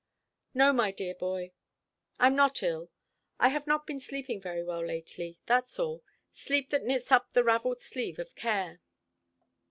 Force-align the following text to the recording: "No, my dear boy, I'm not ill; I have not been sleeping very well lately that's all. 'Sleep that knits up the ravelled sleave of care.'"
"No, 0.55 0.73
my 0.73 0.89
dear 0.91 1.13
boy, 1.13 1.51
I'm 2.19 2.35
not 2.35 2.63
ill; 2.63 2.89
I 3.39 3.49
have 3.49 3.67
not 3.67 3.85
been 3.85 3.99
sleeping 3.99 4.41
very 4.41 4.63
well 4.63 4.83
lately 4.83 5.37
that's 5.45 5.77
all. 5.77 6.03
'Sleep 6.33 6.71
that 6.71 6.81
knits 6.85 7.11
up 7.11 7.33
the 7.33 7.43
ravelled 7.43 7.79
sleave 7.81 8.17
of 8.17 8.33
care.'" 8.33 8.81